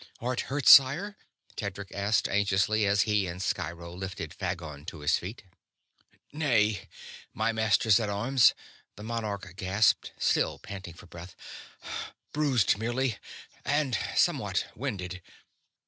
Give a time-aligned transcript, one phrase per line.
[0.19, 1.15] "Art hurt, sire?"
[1.55, 5.43] Tedric asked anxiously as he and Sciro lifted Phagon to his feet.
[6.33, 6.87] "Nay,
[7.35, 8.55] my masters at arms,"
[8.95, 11.35] the monarch gasped, still panting for breath.
[12.33, 13.19] "Bruised merely,
[13.63, 15.21] and somewhat winded."